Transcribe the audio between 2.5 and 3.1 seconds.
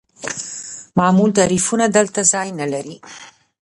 نلري.